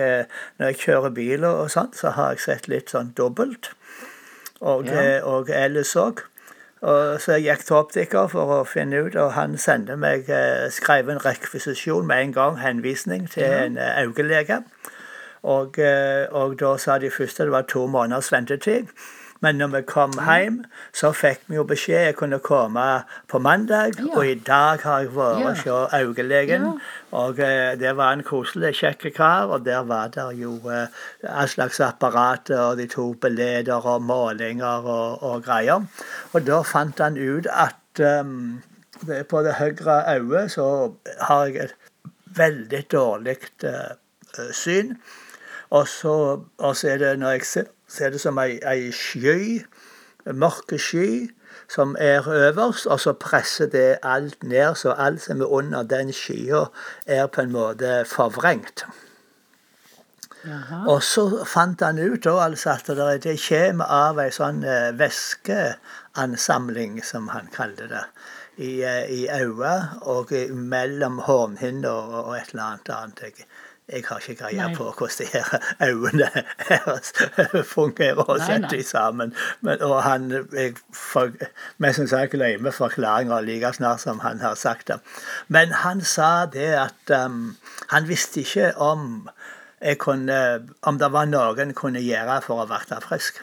når 0.56 0.70
jeg 0.70 0.78
kjører 0.80 1.12
bil 1.16 1.42
og 1.44 1.66
sånn, 1.72 1.90
så 1.92 2.14
har 2.16 2.30
jeg 2.32 2.44
sett 2.46 2.68
litt 2.72 2.92
sånn 2.92 3.10
dobbelt. 3.16 3.74
Og, 4.60 4.88
Ja. 4.88 5.20
og 5.28 5.50
ellers 5.52 5.92
òg. 6.00 6.22
Og 6.80 7.20
så 7.20 7.36
jeg 7.36 7.44
gikk 7.50 7.66
til 7.66 7.76
optiker 7.76 8.30
for 8.32 8.54
å 8.56 8.62
finne 8.64 9.02
ut, 9.04 9.18
og 9.20 9.34
han 9.36 9.58
sendte 9.60 9.98
meg 10.00 10.30
skrev 10.72 11.12
en 11.12 11.20
rekvisisjon 11.20 12.08
med 12.08 12.24
en 12.24 12.32
gang, 12.38 12.56
henvisning 12.62 13.28
til 13.30 13.52
en 13.52 13.76
eh, 13.76 14.00
øyelege. 14.06 14.62
Og, 15.42 15.78
eh, 15.78 16.26
og 16.30 16.58
da 16.60 16.76
sa 16.78 16.98
de 16.98 17.10
først 17.10 17.40
at 17.40 17.48
det 17.48 17.52
var 17.52 17.66
to 17.68 17.86
måneders 17.86 18.32
ventetid. 18.32 18.86
Men 19.42 19.58
når 19.58 19.70
vi 19.72 19.80
kom 19.90 20.12
hjem, 20.22 20.60
så 20.94 21.10
fikk 21.10 21.48
vi 21.50 21.56
jo 21.56 21.64
beskjed 21.66 22.04
jeg 22.06 22.14
kunne 22.14 22.38
komme 22.38 22.84
på 23.30 23.40
mandag. 23.42 23.96
Ja. 23.98 24.12
Og 24.14 24.26
i 24.26 24.34
dag 24.38 24.84
har 24.86 25.00
jeg 25.02 25.10
vært 25.16 25.40
Ja. 25.40 25.48
hos 25.48 25.94
øyelegen. 25.98 26.62
Ja. 26.62 27.18
Og 27.18 27.40
eh, 27.42 27.74
det 27.78 27.96
var 27.96 28.12
en 28.12 28.22
koselig, 28.22 28.76
kjekk 28.78 29.08
kar. 29.16 29.50
Og 29.50 29.64
der 29.66 29.82
var 29.82 30.12
det 30.14 30.28
jo 30.38 30.60
eh, 30.70 30.86
all 31.26 31.48
slags 31.48 31.80
apparater, 31.80 32.58
og 32.60 32.76
de 32.78 32.86
tok 32.86 33.18
beleder 33.20 33.86
og 33.86 34.02
målinger 34.02 34.86
og, 34.86 35.22
og 35.22 35.42
greier. 35.42 35.88
Og 36.32 36.46
da 36.46 36.62
fant 36.62 37.02
han 37.02 37.18
ut 37.18 37.46
at 37.50 38.04
um, 38.22 38.62
det, 39.06 39.26
på 39.26 39.42
det 39.42 39.54
høyre 39.58 39.98
øyet 40.20 40.54
så 40.54 40.94
har 41.20 41.44
jeg 41.46 41.64
et 41.64 41.74
veldig 42.36 42.84
dårlig 42.92 43.36
uh, 43.64 43.90
syn. 44.52 44.94
Og 45.72 45.88
så, 45.88 46.40
og 46.58 46.76
så 46.76 46.90
er 46.92 46.98
det 47.00 47.12
når 47.18 47.38
jeg 47.38 47.46
ser, 47.48 47.70
så 47.88 48.04
er 48.04 48.10
det 48.12 48.20
som 48.20 48.40
ei, 48.40 48.58
ei 48.68 48.90
sky, 48.92 49.62
mørke 50.36 50.76
sky, 50.78 51.30
som 51.68 51.96
er 51.98 52.28
øverst, 52.28 52.86
og 52.86 53.00
så 53.00 53.12
presser 53.12 53.70
det 53.72 53.96
alt 54.02 54.42
ned, 54.42 54.74
så 54.74 54.92
alt 54.92 55.22
som 55.22 55.40
er 55.40 55.46
under 55.46 55.82
den 55.82 56.12
skya, 56.12 56.66
er 57.06 57.26
på 57.26 57.40
en 57.40 57.52
måte 57.52 58.04
forvrengt. 58.06 58.84
Jaha. 60.44 60.82
Og 60.90 61.02
så 61.06 61.44
fant 61.46 61.82
han 61.86 62.00
ut 62.02 62.24
da, 62.24 62.34
altså 62.44 62.70
at 62.74 62.86
det, 62.86 63.24
det 63.24 63.36
kommer 63.46 63.92
av 63.94 64.18
ei 64.18 64.30
sånn 64.34 64.64
eh, 64.66 64.90
væskeansamling, 64.98 66.98
som 67.06 67.28
han 67.30 67.46
kalte 67.54 67.86
det, 67.92 68.02
i, 68.58 68.72
eh, 68.82 69.04
i 69.06 69.20
øyet 69.30 70.02
og 70.02 70.34
mellom 70.52 71.20
hornhinna 71.28 71.94
og, 71.94 72.16
og 72.24 72.34
et 72.40 72.50
eller 72.52 72.72
annet 72.72 72.90
annet. 72.96 73.22
Jeg, 73.22 73.46
jeg 73.88 74.04
har 74.08 74.18
ikke 74.18 74.44
greie 74.44 74.74
på 74.76 74.84
hvordan 74.98 75.10
de 75.18 75.86
øynene 75.86 76.28
her 76.68 77.62
fungerer 77.62 78.14
og 78.14 78.40
setter 78.40 78.82
sammen. 78.84 79.34
Men, 79.60 79.82
og 79.82 80.02
han 80.02 80.30
jeg 80.52 80.74
for, 80.94 81.30
mest 81.78 81.96
sannsynlig 81.96 82.30
glemmer 82.30 82.70
forklaringa 82.70 83.40
like 83.40 83.72
snart 83.72 84.00
som 84.00 84.20
han 84.20 84.40
har 84.40 84.54
sagt 84.54 84.88
det. 84.88 85.00
Men 85.48 85.72
han 85.72 86.00
sa 86.00 86.46
det 86.46 86.72
at 86.86 87.24
um, 87.24 87.56
han 87.90 88.08
visste 88.08 88.40
ikke 88.40 88.76
om 88.76 89.28
kunne, 89.98 90.68
om 90.82 90.98
det 90.98 91.12
var 91.12 91.26
noe 91.26 91.58
en 91.62 91.74
kunne 91.74 92.00
gjøre 92.00 92.40
for 92.42 92.62
å 92.62 92.68
bli 92.70 93.00
frisk. 93.02 93.42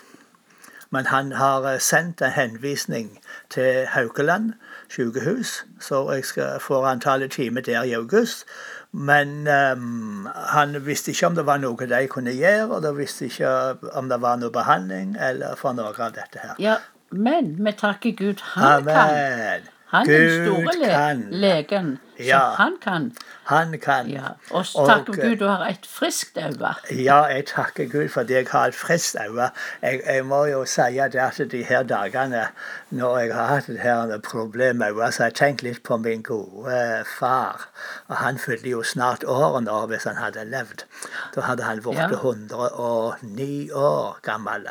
Men 0.89 1.05
han 1.05 1.31
har 1.38 1.67
eh, 1.69 1.79
sendt 1.79 2.22
en 2.22 2.34
henvisning 2.34 3.19
til 3.53 3.86
Haukeland, 3.93 4.53
sykehus, 4.89 5.65
så 5.81 6.03
jeg 6.12 6.25
skal 6.25 6.60
få 6.62 6.84
antallet 6.86 7.31
timer 7.31 7.62
der 7.62 7.84
i 7.84 7.93
august. 7.93 8.46
Men 8.91 9.48
um, 9.48 10.27
han 10.36 10.86
visste 10.86 11.12
ikke 11.12 11.27
om 11.27 11.36
det 11.36 11.46
var 11.46 11.60
noe 11.62 11.89
de 11.89 12.08
kunne 12.10 12.34
gjøre, 12.34 12.69
og 12.74 12.81
de 12.84 12.93
visste 12.98 13.29
ikke 13.29 13.50
om 13.93 14.10
det 14.10 14.22
var 14.22 14.39
noe 14.41 14.51
behandling 14.53 15.17
eller 15.22 15.55
for 15.60 15.77
noe 15.77 15.93
av 15.93 16.15
dette 16.17 16.41
her. 16.41 16.55
Ja, 16.60 16.79
men 17.12 17.55
vi 17.65 17.74
takker 17.77 18.15
Gud. 18.17 18.41
Han 18.55 18.89
kan. 18.89 19.69
Han 19.89 20.10
er 20.10 20.17
den 20.19 20.46
store 20.46 20.74
le 20.81 20.88
kan. 20.88 21.25
legen. 21.31 22.00
Ja. 22.19 22.39
han 22.58 22.74
kan. 22.81 23.12
Han 23.43 23.79
kan. 23.79 24.10
Ja. 24.10 24.27
Og 24.51 24.65
så 24.65 24.84
takker 24.86 25.13
Gud 25.22 25.36
du 25.39 25.46
har 25.48 25.63
et 25.65 25.86
friskt 25.88 26.38
øye. 26.38 26.74
Ja, 26.91 27.24
jeg 27.24 27.46
takker 27.46 27.88
Gud 27.89 28.10
fordi 28.10 28.34
jeg 28.34 28.48
har 28.51 28.67
et 28.67 28.75
friskt 28.75 29.15
øye. 29.15 29.48
Jeg, 29.81 30.01
jeg 30.05 30.25
må 30.25 30.43
jo 30.46 30.65
si 30.65 30.81
det 30.81 31.15
at 31.15 31.39
de 31.51 31.63
her 31.63 31.84
dagene 31.84 32.43
når 32.89 33.17
jeg 33.19 33.34
har 33.34 33.46
hatt 33.46 33.67
det 33.67 33.79
her 33.79 34.17
problemet 34.24 34.93
så 35.13 35.24
har 35.24 35.29
jeg 35.31 35.36
tenkt 35.36 35.63
litt 35.63 35.81
på 35.84 35.98
min 35.98 36.22
gode 36.22 37.05
far. 37.19 37.69
Og 38.08 38.15
han 38.15 38.38
fylte 38.38 38.69
jo 38.69 38.84
snart 38.84 39.24
året 39.24 39.63
nå 39.63 39.86
hvis 39.88 40.03
han 40.03 40.15
hadde 40.19 40.46
levd. 40.46 40.84
Da 41.36 41.41
hadde 41.41 41.63
han 41.63 41.81
blitt 41.81 41.98
Ja. 41.98 42.10
109 42.10 43.72
år 43.74 44.19
gammel. 44.22 44.69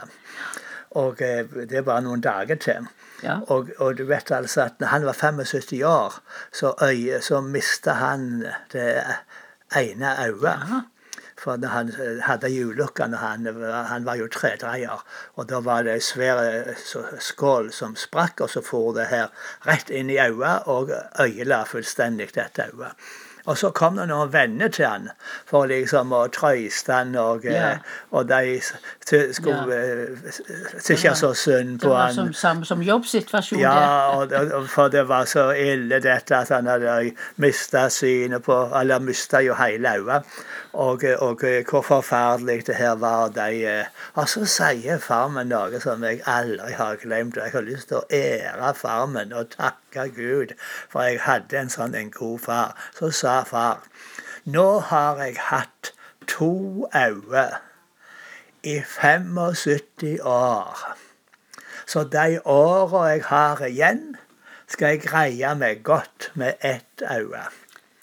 Og 0.91 1.23
eh, 1.23 1.45
det 1.71 1.87
var 1.87 2.01
noen 2.01 2.21
dager 2.21 2.55
til. 2.57 2.87
Ja. 3.23 3.39
Og, 3.51 3.71
og 3.79 3.97
du 3.99 4.05
vet 4.07 4.31
altså 4.31 4.63
at 4.69 4.81
når 4.81 4.87
han 4.93 5.07
var 5.07 5.13
75 5.13 5.73
år, 5.83 6.21
så, 6.53 6.75
øye, 6.83 7.21
så 7.23 7.41
mista 7.41 7.93
han 7.99 8.45
det 8.73 9.03
ene 9.77 10.15
øyet. 10.27 10.85
For 11.39 11.57
når 11.57 11.69
han 11.71 11.89
eh, 12.03 12.21
hadde 12.27 12.49
ei 12.51 12.65
ulykke 12.67 13.07
han, 13.17 13.45
var- 13.61 13.85
han 13.93 14.05
var 14.07 14.17
jo 14.19 14.27
tredreier, 14.29 15.05
og 15.37 15.47
da 15.51 15.61
var 15.63 15.83
det 15.87 15.93
ei 15.95 16.01
svær 16.03 16.41
skål 17.23 17.71
som 17.73 17.95
sprakk, 17.97 18.41
og 18.41 18.51
så 18.51 18.63
for 18.63 18.93
det 18.97 19.07
her 19.13 19.29
rett 19.67 19.91
inn 19.91 20.11
i 20.11 20.19
øyet 20.19 20.67
og 20.67 20.91
ødela 21.21 21.61
fullstendig 21.65 22.33
dette 22.35 22.67
øyet. 22.73 22.95
Og 23.49 23.57
så 23.57 23.71
kom 23.73 23.97
det 23.97 24.05
noen 24.11 24.29
venner 24.33 24.69
til 24.69 24.85
han 24.85 25.07
for 25.49 25.65
liksom 25.71 26.13
å 26.13 26.27
trøyste 26.35 26.93
han, 26.93 27.15
og, 27.17 27.47
eh, 27.49 27.57
Ja. 27.57 27.71
og 28.13 28.29
de 28.29 28.61
skulle 29.33 29.79
ja. 29.79 30.33
tykke 30.85 31.15
så 31.17 31.31
synd 31.35 31.79
Det 31.81 31.87
på 31.87 31.93
var 31.95 32.11
han. 32.11 32.15
som, 32.15 32.33
som, 32.37 32.65
som 32.69 32.83
jobbsituasjon. 32.85 33.61
Ja, 33.63 34.19
og, 34.19 34.33
og, 34.33 34.69
for 34.69 34.93
det 34.93 35.07
var 35.09 35.25
så 35.25 35.49
ille 35.57 36.01
dette 36.05 36.37
at 36.37 36.53
han 36.53 36.69
hadde 36.69 37.15
mista 37.37 37.87
synet 37.89 38.45
på 38.45 38.59
Eller 38.81 39.01
mista 39.01 39.41
jo 39.41 39.55
hele 39.57 39.95
øyet. 39.97 40.23
Og, 40.73 41.05
og 41.25 41.41
hvor 41.71 41.83
forferdelig 41.83 42.67
det 42.67 42.77
her 42.77 42.95
var. 43.01 43.33
De, 43.35 43.65
eh, 43.65 43.87
og 44.15 44.29
så 44.29 44.45
sier 44.45 45.01
farmen 45.03 45.49
noe 45.49 45.81
som 45.81 46.05
jeg 46.05 46.21
aldri 46.29 46.73
har 46.77 47.01
glemt. 47.01 47.37
og 47.39 47.45
Jeg 47.49 47.53
har 47.57 47.63
lyst 47.67 47.89
til 47.89 47.97
å 47.97 48.07
ære 48.13 48.75
farmen 48.77 49.33
og 49.33 49.49
takke 49.57 49.88
Gud, 49.93 50.55
for 50.89 51.03
jeg 51.03 51.21
hadde 51.25 51.59
en 51.59 51.73
sånn 51.73 51.95
en 51.99 52.11
god 52.11 52.39
far. 52.45 52.77
Så 52.99 53.11
sa 53.11 53.43
far 53.49 53.85
Nå 54.45 54.81
har 54.91 55.19
jeg 55.21 55.37
hatt 55.51 55.93
to 56.29 56.89
øyne 56.97 57.49
i 58.63 58.81
75 58.81 60.21
år. 60.25 60.97
Så 61.87 62.05
de 62.05 62.41
åra 62.45 63.05
jeg 63.09 63.25
har 63.25 63.65
igjen, 63.65 64.17
skal 64.69 64.95
jeg 64.97 65.07
greie 65.07 65.55
meg 65.57 65.83
godt 65.85 66.31
med 66.35 66.61
ett 66.61 67.03
øye. 67.05 67.49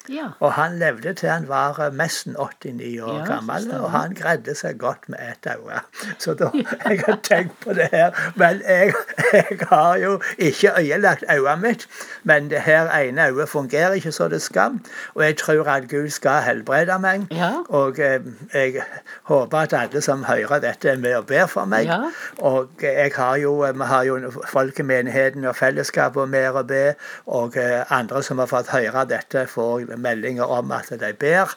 Ja. 0.09 0.27
Og 0.39 0.53
han 0.53 0.79
levde 0.79 1.13
til 1.13 1.29
han 1.29 1.47
var 1.47 1.79
eh, 1.79 1.93
nesten 1.93 2.35
89 2.35 3.01
år 3.01 3.17
Ja, 3.17 3.25
gammel, 3.25 3.69
og 3.79 3.91
han 3.91 4.15
greide 4.15 4.55
seg 4.55 4.79
godt 4.79 5.09
med 5.09 5.19
ett 5.19 5.47
øye. 5.49 5.81
Så 6.23 6.33
da, 6.33 6.49
jeg 6.89 7.01
har 7.05 7.19
tenkt 7.23 7.59
på 7.63 7.73
det 7.73 7.89
her. 7.91 8.11
Men 8.35 8.61
jeg, 8.67 8.93
jeg 9.33 9.59
har 9.69 9.97
jo 9.97 10.21
ikke 10.37 10.71
øyelagt 10.79 11.23
øyet 11.31 11.61
mitt. 11.61 11.87
Men 12.23 12.49
det 12.49 12.61
her 12.61 12.91
ene 12.91 13.29
øyet 13.29 13.49
fungerer 13.49 13.93
ikke 13.93 14.11
så 14.11 14.27
det 14.27 14.41
skal. 14.41 14.79
Og 15.15 15.23
jeg 15.23 15.37
tror 15.37 15.69
at 15.69 15.89
Gud 15.89 16.09
skal 16.09 16.41
helbrede 16.41 16.99
meg. 16.99 17.27
Ja. 17.31 17.51
Og 17.69 17.99
eh, 17.99 18.21
jeg 18.53 18.81
håper 19.23 19.57
at 19.57 19.73
alle 19.73 20.01
som 20.01 20.23
hører 20.23 20.59
dette, 20.59 20.89
er 20.89 20.97
med 20.97 21.15
og 21.15 21.27
ber 21.27 21.45
for 21.45 21.65
meg. 21.65 21.85
Ja. 21.85 21.99
Og 22.37 22.69
jeg 22.81 23.11
har 23.15 23.35
jo, 23.35 23.53
vi 23.73 23.83
har 23.83 24.03
jo 24.03 24.31
folkemenigheten 24.47 25.45
og 25.45 25.55
fellesskapet 25.55 26.29
med 26.29 26.49
å 26.51 26.63
be, 26.67 26.83
og 27.25 27.57
eh, 27.57 27.83
andre 27.91 28.23
som 28.23 28.39
har 28.41 28.49
fått 28.51 28.71
høre 28.73 29.05
dette, 29.09 29.47
får 29.47 29.94
meldinger 29.97 30.43
om 30.51 30.71
at 30.71 30.89
de 30.99 31.13
ber. 31.19 31.55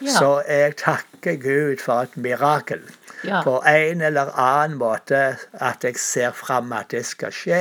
Ja. 0.00 0.10
Så 0.18 0.30
jeg 0.48 0.76
takker 0.76 1.36
Gud 1.42 1.82
for 1.84 2.00
et 2.06 2.16
mirakel. 2.16 2.80
Ja. 3.24 3.42
På 3.44 3.58
en 3.68 4.00
eller 4.00 4.30
annen 4.40 4.78
måte 4.80 5.36
at 5.52 5.84
jeg 5.84 5.96
ser 6.00 6.30
fram 6.32 6.72
at 6.72 6.88
det 6.90 7.02
skal 7.06 7.32
skje. 7.36 7.58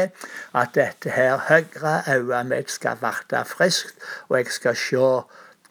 At 0.56 0.72
dette 0.78 1.12
her 1.12 1.38
høyre 1.50 1.98
øyet 2.16 2.46
mitt 2.48 2.72
skal 2.72 2.96
bli 3.02 3.44
friskt, 3.46 4.00
og 4.30 4.38
jeg 4.38 4.48
skal 4.56 4.76
se 4.80 5.04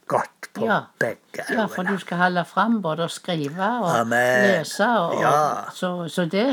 godt 0.09 0.49
på 0.55 0.65
Ja. 0.67 0.81
begge 1.01 1.45
ja, 1.51 1.65
for 1.67 1.83
du 1.83 1.99
skal 1.99 2.17
holde 2.17 2.45
fram 2.49 2.79
både 2.83 3.05
å 3.05 3.09
skrive 3.13 3.67
og 3.81 3.91
Amen. 4.01 4.45
lese. 4.49 4.87
Og, 4.89 5.21
Ja. 5.21 5.71
Så, 5.75 6.09
så 6.09 6.25
det, 6.25 6.47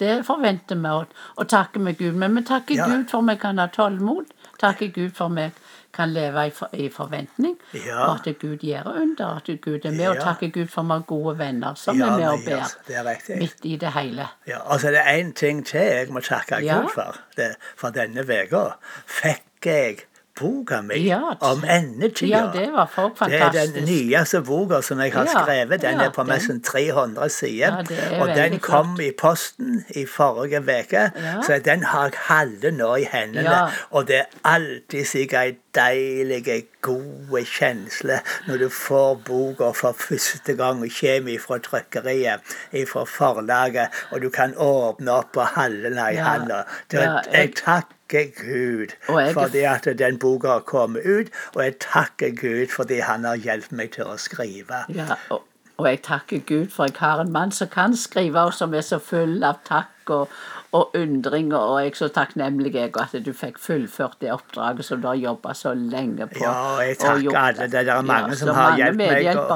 det 0.00 0.26
forventer 0.26 0.76
vi 0.76 0.88
og, 0.88 1.06
og 1.36 1.48
takker 1.48 1.80
vi 1.80 1.92
Gud. 1.92 2.12
Men 2.14 2.34
vi 2.36 2.42
takker 2.44 2.74
Ja. 2.76 2.86
Gud 2.88 3.08
for 3.10 3.20
vi 3.22 3.36
kan 3.36 3.58
ha 3.58 3.66
tålmod. 3.66 4.24
Takker 4.60 4.88
Gud 4.94 5.10
for 5.14 5.28
vi 5.28 5.50
kan 5.94 6.08
leve 6.12 6.46
i, 6.46 6.50
for, 6.50 6.68
i 6.72 6.88
forventning. 6.88 7.56
Ja. 7.74 8.06
Og 8.06 8.20
at 8.26 8.38
Gud 8.40 8.56
gjør 8.64 8.86
under. 9.02 9.36
At 9.36 9.50
Gud 9.60 9.84
er 9.84 9.90
med. 9.90 10.08
Og 10.08 10.16
takker 10.22 10.48
Gud 10.50 10.66
for 10.72 10.82
vi 10.82 10.88
har 10.88 11.00
gode 11.06 11.38
venner 11.38 11.74
som 11.74 11.98
Ja, 12.00 12.06
er 12.06 12.16
med 12.18 12.28
og 12.28 12.38
ber. 12.46 12.56
ja, 12.56 12.64
det 12.86 12.96
er 12.96 13.04
riktig. 13.10 13.36
Midt 13.38 13.64
i 13.64 13.76
det 13.76 13.92
hele. 13.92 14.28
Ja, 14.48 14.58
og 14.58 14.80
så 14.80 14.88
er 14.88 14.90
det 14.98 15.04
én 15.20 15.32
ting 15.32 15.66
til 15.66 15.80
jeg 15.80 16.08
må 16.10 16.20
takke 16.20 16.62
Ja. 16.64 16.80
Gud 16.80 16.88
for. 16.94 17.16
Det, 17.36 17.50
for 17.76 17.90
denne 17.90 18.20
uka 18.24 18.64
fikk 19.06 19.66
jeg 19.66 19.96
boka 20.40 20.80
mi 20.82 20.94
Ja, 21.06 21.20
om 21.40 21.64
endetida. 21.64 22.38
Ja, 22.38 22.50
det 22.60 22.72
var 22.72 22.86
for 22.86 23.12
fantastisk. 23.16 23.52
Det 23.52 23.60
er 23.62 23.80
den 23.80 23.84
nyeste 23.84 24.40
boka 24.42 24.80
som 24.82 25.00
jeg 25.00 25.12
har 25.12 25.24
Ja, 25.24 25.42
skrevet. 25.42 25.82
Den 25.82 26.00
ja, 26.00 26.06
er 26.06 26.10
på 26.10 26.22
nesten 26.22 26.62
300 26.62 27.28
sider. 27.28 27.66
Er 27.90 28.20
og 28.20 28.28
den 28.36 28.58
kom 28.60 28.96
klart. 28.96 29.06
i 29.06 29.10
posten 29.20 29.84
i 29.96 30.06
forrige 30.06 30.60
uke, 30.60 31.10
så 31.46 31.60
den 31.64 31.82
har 31.82 32.02
jeg 32.02 32.12
halve 32.16 32.70
nå 32.70 32.94
i 32.94 33.04
hendene. 33.12 33.68
Og 33.90 34.08
det 34.08 34.16
er 34.16 34.24
alltid 34.44 35.04
sikkert 35.04 35.42
ei 35.42 35.56
deilig, 35.74 36.64
god 36.82 37.44
kjensle 37.46 38.18
når 38.48 38.56
du 38.58 38.68
får 38.68 39.14
boka 39.24 39.70
for 39.72 39.92
første 39.96 40.54
gang 40.58 40.82
og 40.82 40.90
kommer 41.00 41.38
fra 41.40 41.58
trykkeriet, 41.58 42.40
fra 42.88 43.04
forlaget, 43.04 43.88
og 44.10 44.22
du 44.22 44.28
kan 44.30 44.54
åpne 44.56 45.10
opp 45.10 45.36
og 45.36 45.46
halve 45.46 45.88
i 46.12 46.16
handa. 46.16 46.62
Jeg 46.92 47.22
jeg- 47.32 47.82
takker 48.12 48.44
Gud 48.44 48.92
jeg 49.08 49.34
fordi 49.34 49.64
at 49.68 49.88
den 49.98 50.18
boka 50.18 50.48
har 50.48 50.60
kommet 50.60 51.06
ut, 51.06 51.32
og 51.54 51.64
jeg 51.64 51.78
takker 51.80 52.34
Gud 52.40 52.66
fordi 52.66 53.00
han 53.00 53.24
har 53.24 53.36
hjulpet 53.36 53.72
meg 53.72 53.92
til 53.96 54.04
å 54.04 54.16
skrive. 54.20 54.84
Ja, 54.92 55.16
og, 55.30 55.42
og 55.76 55.88
jeg 55.88 56.02
takker 56.02 56.44
Gud 56.46 56.70
for 56.74 56.90
jeg 56.90 57.00
har 57.00 57.20
en 57.20 57.32
mann 57.32 57.52
som 57.52 57.68
kan 57.68 57.96
skrive, 57.96 58.40
og 58.40 58.54
som 58.54 58.74
er 58.74 58.84
så 58.86 58.98
full 58.98 59.42
av 59.44 59.62
takk 59.68 59.91
og, 60.10 60.28
og 60.72 60.90
undring. 60.96 61.54
Og 61.54 61.80
jeg 61.82 61.90
er 61.92 61.94
så 61.94 62.08
takknemlig 62.08 62.72
jeg, 62.74 62.90
at 62.96 63.14
du 63.26 63.32
fikk 63.32 63.58
fullført 63.58 64.16
det 64.20 64.32
oppdraget 64.32 64.84
som 64.84 65.00
du 65.02 65.06
har 65.08 65.14
jobba 65.14 65.52
så 65.54 65.74
lenge 65.74 66.26
på. 66.26 66.40
Ja, 66.42 66.78
jeg 66.80 66.98
takker 66.98 67.38
alle. 67.38 67.68
Det 67.72 67.84
er 67.88 68.02
mange 68.02 68.28
Ja, 68.28 68.34
som 68.34 68.48
har 68.54 68.70
mange 68.70 68.82
hjulpet 68.82 68.96
meg, 68.96 69.36
og, 69.36 69.50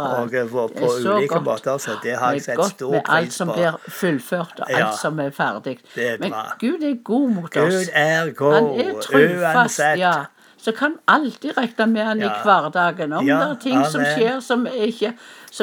og 0.63 0.71
på 0.77 0.93
ulike 1.01 1.29
godt. 1.35 1.45
måter, 1.45 1.79
så 1.79 1.91
det 2.03 2.17
har 2.19 2.33
jeg 2.33 2.43
sett 2.43 2.65
stor 2.71 2.91
med 2.93 3.03
alt 3.09 3.33
som 3.33 3.49
blir 3.49 3.77
fullført, 3.89 4.61
og 4.61 4.71
alt 4.71 4.79
Ja, 4.79 4.93
som 5.03 5.19
er 5.21 5.31
ferdig. 5.31 5.79
er 5.97 6.17
Men. 6.21 6.33
Gud 6.61 6.83
er 6.83 6.95
god 7.05 7.29
mot 7.31 7.57
oss. 7.57 7.75
Gud 7.75 7.91
er 7.95 8.31
god, 8.33 8.55
Han 8.55 8.65
er 8.81 9.53
uansett. 9.55 9.99
ja. 9.99 10.15
Så 10.67 10.73
kan 10.75 10.97
vi 10.97 10.99
alltid 11.07 11.53
regne 11.55 11.87
med 11.87 12.05
han 12.05 12.19
i 12.19 12.25
Ja. 12.25 12.43
hverdagen. 12.43 13.13
Om 13.13 13.27
Ja, 13.27 13.39
det 13.39 13.51
er 13.51 13.61
ting 13.61 13.85
som 13.85 14.01
skjer 14.03 14.41
som 14.43 14.67
ikke, 14.67 15.13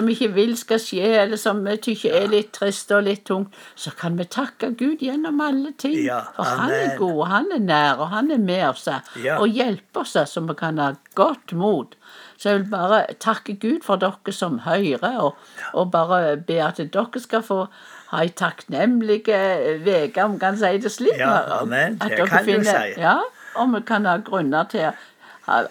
ikke 0.09 0.33
vil 0.33 0.55
skal 0.57 0.79
skje, 0.79 1.09
eller 1.23 1.37
som 1.37 1.65
vi 1.65 1.75
tykker 1.75 2.13
er 2.21 2.27
litt 2.31 2.53
trist 2.53 2.91
og 2.91 3.03
litt 3.03 3.25
tungt, 3.25 3.51
så 3.75 3.91
kan 3.99 4.15
vi 4.17 4.23
takke 4.23 4.69
Gud 4.77 5.03
gjennom 5.03 5.41
alle 5.41 5.73
ting. 5.77 6.07
For 6.35 6.43
han 6.43 6.71
er 6.71 6.85
amen. 6.85 6.97
god, 6.97 7.27
han 7.27 7.51
er 7.51 7.59
nær, 7.59 7.99
og 7.99 8.09
han 8.09 8.31
er 8.31 8.37
med 8.37 8.63
oss 8.69 8.87
og 8.87 9.47
hjelper 9.49 10.05
oss 10.05 10.15
så 10.31 10.47
vi 10.47 10.53
kan 10.53 10.77
ha 10.77 10.93
godt 11.15 11.51
mot. 11.51 11.95
Så 12.37 12.49
jeg 12.49 12.59
vil 12.59 12.69
bare 12.71 13.05
takke 13.19 13.59
Gud 13.59 13.83
for 13.83 13.95
dere 13.97 14.31
som 14.31 14.59
hører, 14.59 15.19
og, 15.19 15.35
og 15.73 15.91
bare 15.91 16.37
be 16.37 16.63
at 16.63 16.77
dere 16.77 17.19
skal 17.19 17.43
få 17.43 17.67
ha 18.13 18.23
ei 18.23 18.29
takknemlig 18.29 19.19
uke, 19.27 20.23
om 20.23 20.33
vi 20.33 20.39
kan 20.39 20.57
si 20.57 20.77
det 20.77 20.91
slik. 20.91 21.19
Ja, 21.19 21.59
amen. 21.59 21.97
Det 21.99 22.29
kan 22.29 22.45
du 22.45 22.63
si. 22.63 23.01
Ja, 23.01 23.19
og 23.55 23.73
vi 23.73 23.81
kan 23.87 24.05
ha 24.05 24.17
grunner 24.17 24.63
til 24.71 24.91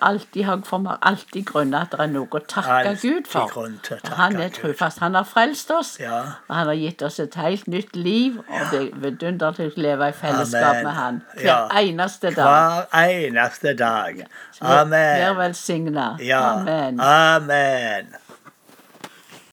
alltid, 0.03 0.43
har 0.45 0.61
For 0.69 0.99
alltid 1.03 1.45
grunner 1.49 1.81
at 1.87 1.93
det 1.93 2.01
er 2.01 2.07
noe 2.13 2.27
å 2.29 2.41
takke 2.47 2.91
Gud 3.01 3.25
for. 3.27 3.49
takke 3.49 4.15
han 4.19 4.37
er 4.37 4.49
trufast. 4.53 4.99
Han 5.01 5.15
har 5.15 5.25
frelst 5.25 5.71
oss, 5.71 5.97
Ja. 6.01 6.19
og 6.49 6.55
han 6.57 6.67
har 6.67 6.75
gitt 6.75 7.03
oss 7.03 7.19
et 7.21 7.35
helt 7.35 7.67
nytt 7.69 7.97
liv. 7.97 8.37
Og 8.39 8.71
det 8.71 8.81
er 8.83 8.99
vidunderlig 9.01 9.71
å 9.73 9.81
leve 9.81 10.09
i 10.09 10.13
fellesskap 10.13 10.75
Amen. 10.75 10.85
med 10.85 10.93
han 10.93 11.23
hver 11.37 11.45
Ja. 11.47 11.69
eneste 11.81 12.35
dag. 12.35 12.87
Hver 12.93 13.09
eneste 13.09 13.75
dag. 13.79 14.27
Amen. 14.61 15.21
Vær 15.21 15.35
velsigna. 15.41 16.17
Ja. 16.21 16.41
Amen. 16.53 17.01
Amen. 17.01 18.07